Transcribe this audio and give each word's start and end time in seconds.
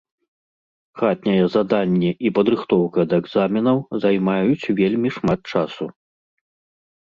Хатняе 1.01 1.43
заданне 1.55 2.11
і 2.29 2.33
падрыхтоўка 2.41 2.99
да 3.13 3.21
экзаменаў 3.25 3.77
займаюць 4.07 4.69
вельмі 4.83 5.09
шмат 5.21 5.39
часу. 5.57 5.85